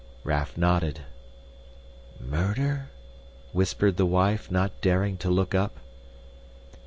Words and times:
Raff 0.23 0.57
nodded. 0.57 1.01
"MURDER?" 2.19 2.89
whispered 3.53 3.97
the 3.97 4.05
wife, 4.07 4.49
not 4.49 4.81
daring 4.81 5.15
to 5.17 5.29
look 5.29 5.53
up. 5.53 5.77